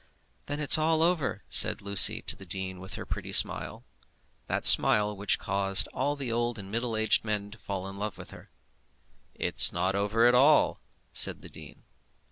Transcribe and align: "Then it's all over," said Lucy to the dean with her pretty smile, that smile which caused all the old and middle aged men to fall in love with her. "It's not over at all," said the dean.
"Then 0.47 0.59
it's 0.59 0.79
all 0.79 1.03
over," 1.03 1.43
said 1.47 1.79
Lucy 1.79 2.23
to 2.23 2.35
the 2.35 2.43
dean 2.43 2.79
with 2.79 2.95
her 2.95 3.05
pretty 3.05 3.31
smile, 3.31 3.85
that 4.47 4.65
smile 4.65 5.15
which 5.15 5.37
caused 5.37 5.87
all 5.89 6.15
the 6.15 6.31
old 6.31 6.57
and 6.57 6.71
middle 6.71 6.97
aged 6.97 7.23
men 7.23 7.51
to 7.51 7.59
fall 7.59 7.87
in 7.87 7.97
love 7.97 8.17
with 8.17 8.31
her. 8.31 8.49
"It's 9.35 9.71
not 9.71 9.93
over 9.93 10.25
at 10.25 10.33
all," 10.33 10.81
said 11.13 11.43
the 11.43 11.49
dean. 11.49 11.83